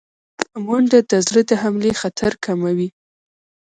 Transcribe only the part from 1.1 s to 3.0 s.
د زړه د حملې خطر کموي